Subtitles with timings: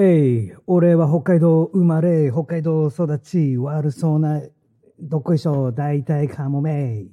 [0.00, 4.40] えい、俺は北海道生まれ、北海道育ち、悪そうな、
[5.00, 7.10] どっこいしょ、大体かもめい。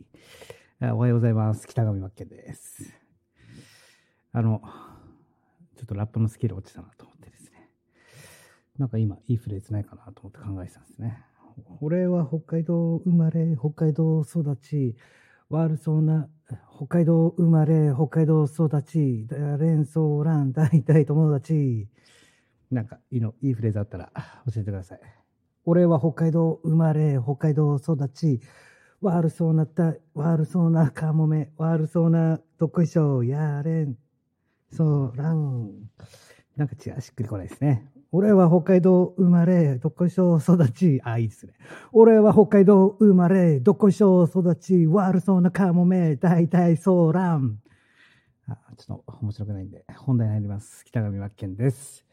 [0.93, 1.66] おはようございます。
[1.66, 2.93] 北上真剣です。
[4.32, 4.61] あの、
[5.75, 7.71] ちょっとラップのスキル落ちたなと思ってですね。
[8.77, 11.23] なんか今、いいフレーズないかなと思って考えてたんですね。
[11.81, 14.95] 俺は北海道生まれ、北海道育ち、
[15.49, 16.29] 悪そうな、
[16.77, 19.27] 北海道生まれ、北海道育ち、
[19.57, 21.88] 連想欄、大体友達。
[22.71, 24.11] なんかいいの、いいフレーズあったら
[24.45, 24.99] 教えてください。
[25.66, 28.39] 俺は北海道生まれ、北海道育ち、
[29.02, 33.98] 悪そうなった、悪そうなかもめ、悪そうなどっこいしょ、やれん、
[34.72, 35.72] そらん。
[36.55, 37.91] なんか違う、しっくりこないですね。
[38.12, 41.53] 俺は北海道生まれ、どっこいしょ育ち、あ、いいですね。
[41.91, 47.59] 俺は北海道生まれ、どっこいしょ育ち、悪そうなかもめ、大体そうらん。
[48.47, 50.86] あ、ちょっと面白くないんで、本題に入ります。
[50.86, 52.05] 北上真剣です。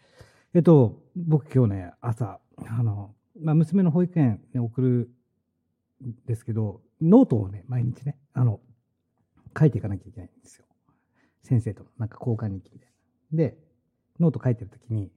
[0.54, 2.38] えっと、僕今日ね、朝、
[2.68, 5.10] あの、まあ、娘の保育園に送る
[6.06, 8.60] んですけど、ノートをね、毎日ね、あの、
[9.58, 10.66] 書いていかなきゃいけないんですよ。
[11.42, 12.88] 先生となんか交換日記みたい
[13.32, 13.36] な。
[13.38, 13.56] で、
[14.20, 15.10] ノート書いてるときに、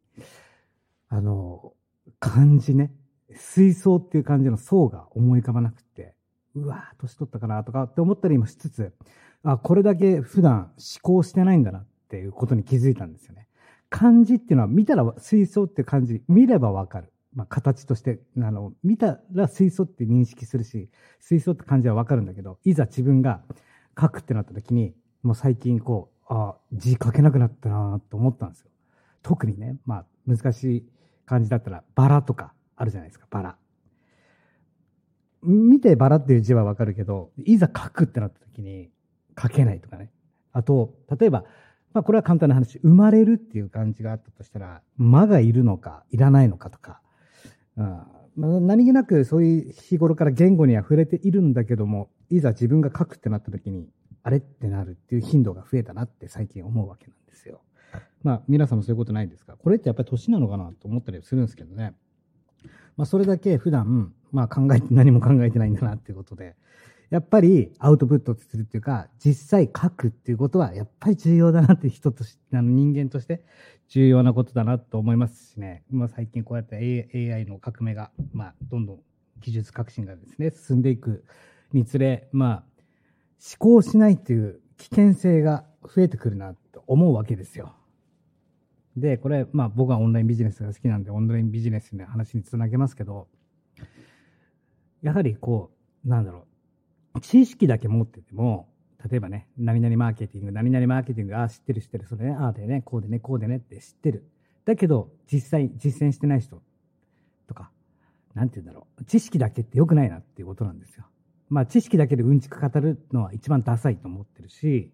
[1.10, 1.74] あの、
[2.22, 2.94] 漢字ね、
[3.34, 6.16] 水槽っていう漢字の槽が思い浮かばなくて、
[6.56, 8.94] うわぁ、年取ったかなとかって思ったりもしつつ、
[9.44, 13.45] あ、これだけ普段思考してないんだなっていうことに気づいたんですよね。
[13.96, 17.14] 漢字っていうのは見たら水槽って漢字見ればわかる。
[17.34, 23.42] まあ、形としてあの見たら水槽って認識するし水槽って漢字はわかるんだけどいざ自分が
[24.00, 28.68] 書くってなった時にもう最近こうあ字書けなくなったなと思ったんですよ。
[29.22, 30.86] 特にね、まあ、難しい
[31.26, 33.56] 漢字だったらバラとかあるじゃないですかバラ。
[35.42, 38.90] 見てバラっていう字はわかるけどいざ書くってなった時に
[39.42, 40.12] 書けないとかね。
[40.52, 41.46] あと例えば
[41.96, 47.00] まあ、これは簡単な話、生まれるっていう感じがあったとしたら、間がいるのか、いらないのかとか、
[47.78, 53.88] あまあ、何気なくそういう日頃から言語には触れているんだけども、いざ自分が書くってなった時に、
[54.24, 57.62] あれってなるっていう頻度が増えたなって最近思うわけなんですよ。
[58.24, 59.56] まあ、皆さんもそういうことないですか？
[59.56, 61.94] これってやっぱり年なのかなと思ったりするんですけどね。
[62.98, 66.58] まあ、それだけ普段、まあ、考えて、何も考えてないんだなっていうことで、
[67.16, 73.46] やっぱりアウトプットするっていうか、実際書くっていうことはやっぱり重要だなって人として、あの人間として
[73.88, 79.00] 重要なことだなと思いますしね、まあ、最近こうやって AI の革命が、まあ、どんどん
[79.40, 81.24] 技術革新がですね、進んでいく
[81.72, 82.64] につれ、まあ、
[83.60, 87.76] 思考しないっていう危険性が増えてくるなと思うわけですよ。
[88.98, 93.30] で、これ、まあ僕はオンラインビジネスが好きなんで、オンラインビジネスの話につなげますけど、
[95.02, 95.72] やはりこ
[96.06, 96.55] う、なんだろう、
[97.22, 98.68] 知識だけ持ってても、
[99.10, 104.30] 例えばね、何々マーケティング、何々マーケティング、ああ、知ってる知ってる、それね、ああでね、こうでね、こうでねって知ってる。
[104.66, 106.62] だけど、実際実践してない人
[107.48, 107.72] とか、
[108.34, 109.06] なんて言うんだろう。
[109.06, 111.06] 知識だけって良くないなっていうことなんですよ。
[111.50, 114.92] まあ、知識だけでうんちく語るのは一番ダサいと思ってるし、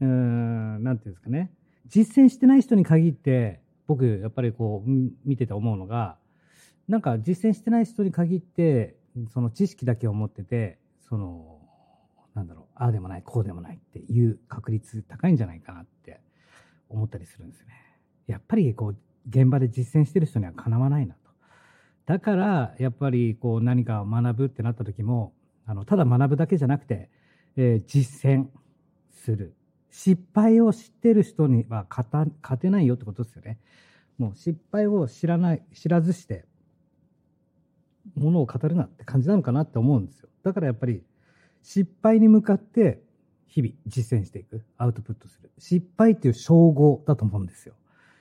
[0.00, 1.52] うーん、なんていうんですかね。
[1.86, 4.90] 実践してない人に限って、僕、やっぱりこう、
[5.24, 6.16] 見てて思うのが、
[6.88, 8.96] なんか実践してない人に限って、
[9.32, 11.60] その知識だけを持ってて、その、
[12.34, 16.20] なんだろう、ああでもない、こうでもないっていう確率高いんじゃないかなって
[16.88, 17.66] 思ったりするんですね。
[18.26, 18.96] やっぱりこう、
[19.28, 21.30] 現場で実践してる人にはかなわないなと。
[22.06, 25.32] だから、やっぱりこう何かを学ぶってなった時も、
[25.64, 27.10] あの、ただ学ぶだけじゃなくて、
[27.56, 28.46] えー、実践
[29.10, 29.54] する。
[29.90, 33.58] 失敗を知ってる人には勝てないよってことですよね。
[34.18, 36.44] もう失敗を知らない、知らずして、
[38.14, 40.28] ものを語るなって感じなのかなって思うんですよ。
[40.46, 41.02] だからやっぱり
[41.64, 43.02] 失敗に向かって
[43.48, 45.50] 日々実践していく、アウトプットする。
[45.58, 47.74] 失敗っていう称号だと思うんですよ。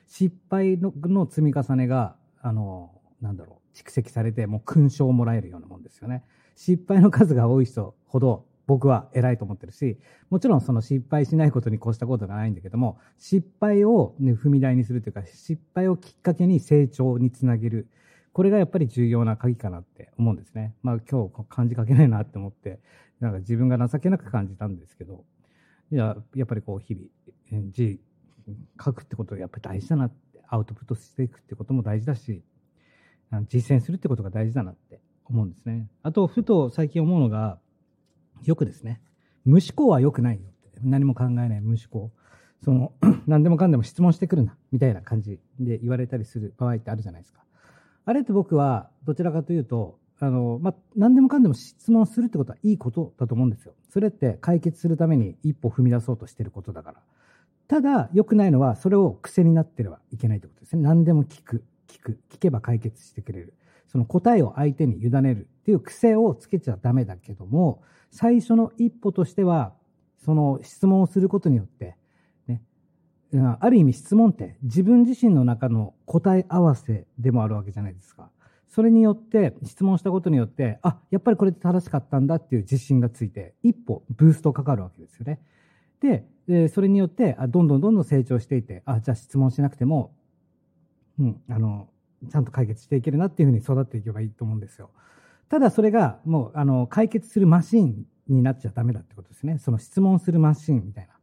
[0.08, 2.90] 失敗のの積み重ねが、あの、
[3.22, 6.24] なんだろう、蓄積されて、もう勲章をもらえるようなもんですよね。
[6.56, 10.00] 失敗の数が多い人ほど僕は偉いと思ってるし、
[10.32, 17.88] もちろんその失敗しないことに越したことがないんだけども、失敗を、ね、踏み台にするというか、失敗をきっかけに成長につなげる。
[18.36, 20.76] これがやっぱり重要な鍵かなって思うんですね。
[20.84, 22.82] まあ今日漢字書けないなって思って、
[23.22, 25.24] なんか自分が情けなく感じたんですけど、
[25.90, 28.02] いや、やっぱりこう日々、字
[28.84, 32.44] 書くってことがやっぱり大事だなって、アウトプットしていくってことも大事だし、
[33.48, 35.88] 実践するってことが大事だなって思うんですね。
[36.04, 37.58] あと、ふと最近思うのが、
[38.44, 39.02] よくですね、
[39.46, 42.12] 無思考は良くないよって、何も考えない無思考。
[42.66, 42.92] その、
[43.28, 47.46] 何でもかんでも質問してくるな、みたいな感じで言われたりする場合ってあるじゃないですか。
[48.06, 53.74] あれって僕はどちらかというと、あの、まあ、何でもかんでも質問するってことはいいことだと思うんですよ。
[53.90, 57.02] それって解決するために一歩踏み出そうとしてることだから。
[57.68, 60.84] ただ、良くないのは、それを癖になってればいけないということですね。
[60.84, 63.56] 何でも聞く、聞く、聞けば解決してくれる。
[63.88, 67.82] その答えを相手に委ねるっていう癖をつけちゃダメだけども、
[68.12, 69.74] 最初の一歩としては、
[70.24, 71.98] その質問をすることによって、
[73.60, 78.30] ある意味質問って自分自身の中の答え合わせでもあるわけじゃないですか。
[78.70, 85.40] それによって、質問したことによって、あ、やっぱりこれで正しかったんだっていう自信がついて、一歩ブーストかかるわけですよね。
[86.02, 90.14] で、でそれによってあどんどんどんどん成長していてあじゃあ質問しなくても、
[91.20, 91.90] うん、あの
[92.30, 94.92] ちゃんと解決していけるなっていうふうに育っていけばいいと思うんですよ。
[95.50, 99.60] ただそれがもうあの解決するマシンになっちゃダメだってことですね。
[99.60, 101.15] その質問するマシンみたいな。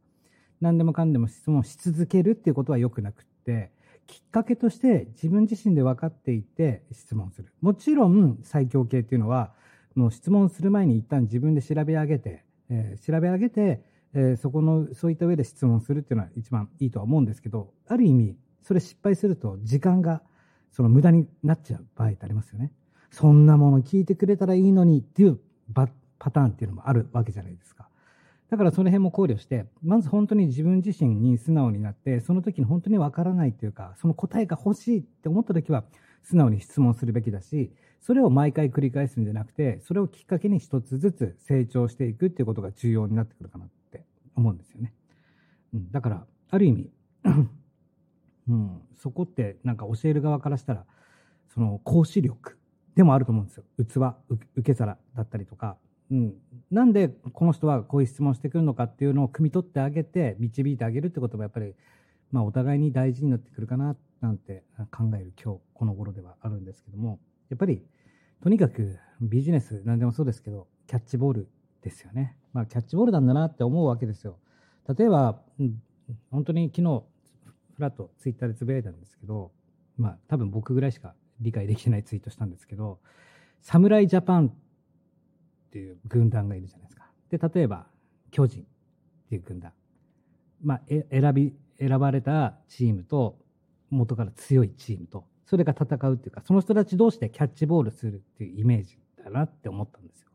[0.63, 3.71] 何でもかんでも質問し続けるっていうことは良くなくって、
[4.07, 7.53] きっかけとして自分自身で分かっていて質問する。
[7.61, 9.51] もちろん最強系っていうのは、
[9.93, 13.83] もう質問する前に一旦自分で調べ上げて、えー、調べ上げて、
[14.13, 20.21] えー、そこの、そういった上で質問するっていうのは一番いいとは思うんですけど、ある意味、それ失敗すると時間が
[20.71, 22.71] その無駄になっちゃう場合ってありますよね。
[23.11, 25.39] そんなもの聞いてくれたらいいのにっていう
[25.73, 25.87] パ
[26.31, 27.89] ターンっていうのもあるわけじゃないですか。
[28.53, 35.85] だからその辺も考慮して、まず本当に自分自身に素直になって、その時に本当にわからないというか、その答えが欲しいって思った時は、
[36.21, 44.05] 素直に質問するべきだし、それを毎回繰り返すんじゃなくて、それをきっかけに一つずつ成長していくっていうことが重要になってくるかなって
[44.35, 44.93] 思うんですよね。
[45.73, 46.91] うん、だから、ある意味、
[48.49, 50.85] うん、そこってなんか教える側からしたら、
[51.55, 52.59] その講師力
[52.95, 53.63] でもあると思うんですよ。
[53.79, 55.75] 器、受け皿だったりとか、
[56.13, 56.33] うん、
[56.69, 61.73] なんでこの人はこういう質問してくるのかっていうのを汲み取ってあげて、導いてあげるってこともやっぱり、
[62.31, 67.19] まあお互いに大事になってくるかな、なんて考える今日この頃ではあるんですけども、
[67.49, 67.81] やっぱり、
[68.43, 71.49] とにかくビジネス何でもそうですけど、キャッチボール
[71.81, 72.37] ですよね。
[72.53, 74.37] まあ、キャッチボールなんだなって思うわけですよ。
[74.95, 75.41] 例えば、
[76.29, 77.03] 本当に昨日、
[77.73, 79.51] フラットツイッターでつぶやいたんですけど、
[79.97, 82.99] まあ、多分僕ぐらいしか理解できてないツイートしたんですけど、
[83.61, 84.53] 侍ジャパン
[85.73, 87.09] っていう軍団がいるじゃないですか。
[87.31, 87.87] で、例えば、
[88.29, 88.65] 巨人っ
[89.29, 89.71] ていう軍団。
[90.63, 93.39] まあ、選び、選ばれたチームと、
[93.89, 100.29] 元から強いチームと、それが戦うっていうか、その人たち同士でキャッチボールするっていうイメージだなって思ったんですよ。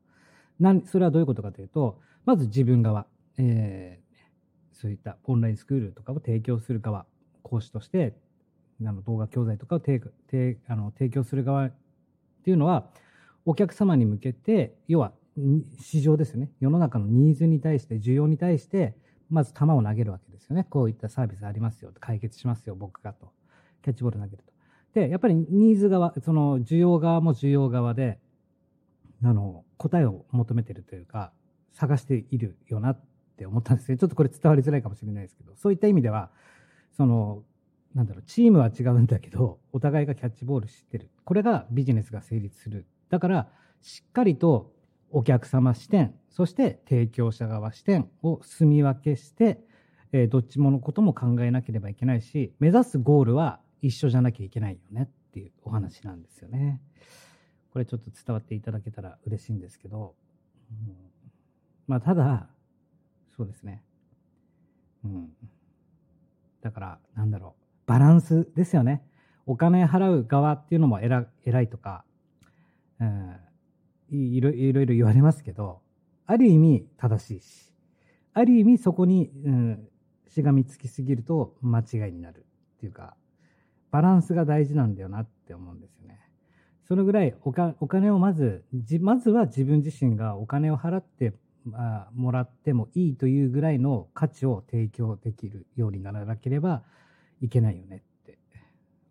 [0.59, 3.07] なんそれはどういうことかというと、まず自分側、
[3.37, 7.07] えー、そういったオンラインスクールとかを提供する側、
[7.45, 8.17] 講師として、
[8.85, 10.01] あの動画教材とかを提
[10.67, 11.73] あの提供する側っ
[12.43, 12.91] ていうのは、
[13.47, 15.13] お客様に向けて、要は
[15.81, 16.51] 市場ですよね。
[16.61, 18.97] 世の中のニーズに対して、需要に対して、
[19.31, 20.65] まず球を投げるわけですよね。
[20.69, 21.93] こういったサービスありますよ。
[22.01, 23.33] 解決しますよ、僕がと。
[23.83, 24.53] キャッチボール投げると。
[24.95, 28.19] で、やっぱりニーズ側、その需要側も需要側で、
[29.23, 31.33] あの、答えを求めてるというか、
[31.73, 33.01] 探しているよなっ
[33.37, 33.99] て思ったんですね。
[33.99, 36.31] ちょっとこれ伝わりづらいかもしれないですけど、そういった意味では、
[36.97, 37.45] その、
[37.95, 41.11] なんだろう、チームは違うんだけど、お互いがキャッチボールしてる。
[41.25, 42.87] これがビジネスが成立する。
[43.09, 43.49] だから、
[43.81, 44.73] しっかりと
[45.11, 49.61] お客様視点、そして提供者側視点を住み分けして、
[50.13, 56.81] えー、どっちものことも考えなければいけないし、目指すゴールは一緒じゃなきゃいけないよねっていうお話なんですよね。
[57.73, 60.15] これちょっと伝わっていただけたら嬉しいんですけど、
[60.71, 60.97] うん、
[61.87, 62.49] まあただ、
[63.37, 63.85] そうですね。
[65.05, 65.29] うん。
[66.61, 67.63] だから、なんだろう。
[67.87, 69.03] バランスですよね。
[69.47, 72.05] お金払う側っていうのも偉偉いとか、
[73.01, 73.37] うん、
[74.11, 75.81] いろいろ言われますけど、
[76.27, 77.73] ある意味正しいし、
[78.35, 79.89] ある意味そこに、うん、
[80.29, 82.47] しがみつきすぎると間違いになる
[82.77, 83.17] っていうか、
[83.91, 86.21] バランスが大事なんだよなって思うんですよね。
[86.85, 88.65] そのぐらいお金をまず、
[89.01, 91.35] まずは自分自身がお金を払って
[91.75, 96.83] あもらってもいいというぐらいの価値を提供できるようにならなければ
[97.41, 98.39] いけないよねって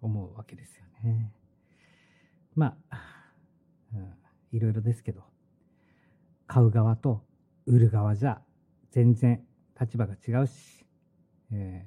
[0.02, 1.32] 思うわけですよね。
[2.56, 3.17] まあ、
[4.52, 5.24] いろいろですけど、
[6.48, 7.24] 買う側と
[7.66, 8.42] 売る側じゃ
[8.92, 9.44] 全然
[9.80, 10.86] 立場が違うし、
[11.52, 11.86] え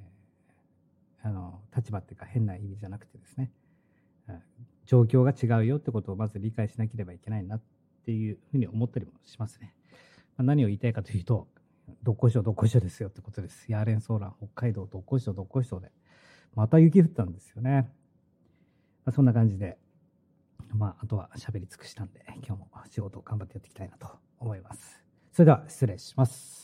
[1.24, 3.50] ー、あの立場っていうか変な意味じゃなくてですね、
[4.86, 7.60] 状況が違うよってことをまず理解しなければいけないなっ
[8.04, 9.74] ていうふうに思ったりもしますね。
[10.36, 11.48] まあ、何を言いたいかというと、
[12.02, 13.70] どっこいしょどっこいしょですよってことです。
[13.70, 15.90] ヤーレンソーラン、北海道どっこいしょどっこいしょで。
[16.54, 17.90] また雪降ったんですよね。
[19.04, 19.78] まあ、そんな感じで、
[20.74, 25.02] まあ、あとは喋り尽くしたんで、今日も仕事を頑張ってやっていきたいなと思います。
[25.32, 26.59] それでは失礼します。